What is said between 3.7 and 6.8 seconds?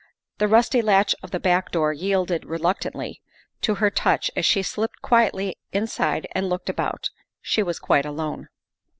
her touch as she slipped quietly inside and looked